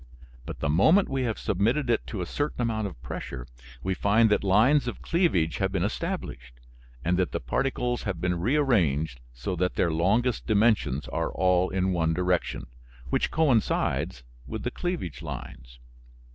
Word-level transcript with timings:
But 0.47 0.61
the 0.61 0.67
moment 0.69 1.09
we 1.09 1.21
have 1.25 1.37
submitted 1.37 1.87
it 1.91 2.07
to 2.07 2.21
a 2.21 2.25
certain 2.25 2.59
amount 2.63 2.87
of 2.87 2.99
pressure 3.03 3.45
we 3.83 3.93
find 3.93 4.31
that 4.31 4.43
lines 4.43 4.87
of 4.87 5.03
cleavage 5.03 5.57
have 5.57 5.71
been 5.71 5.83
established, 5.83 6.55
and 7.05 7.17
that 7.19 7.33
the 7.33 7.39
particles 7.39 8.01
have 8.01 8.19
been 8.19 8.39
rearranged 8.39 9.19
so 9.31 9.55
that 9.57 9.75
their 9.75 9.91
longest 9.93 10.47
dimensions 10.47 11.07
are 11.09 11.29
all 11.31 11.69
in 11.69 11.93
one 11.93 12.15
direction, 12.15 12.65
which 13.11 13.29
coincides 13.29 14.23
with 14.47 14.63
the 14.63 14.71
cleavage 14.71 15.21
lines. 15.21 15.77